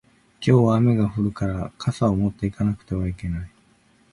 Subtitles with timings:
[0.41, 3.51] 今日は雨が降るから傘を持って行かなくてはいけない